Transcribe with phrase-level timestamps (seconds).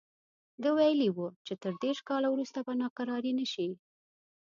[0.61, 3.69] ده ویلي وو چې تر دېرش کاله وروسته به ناکراري نه شي.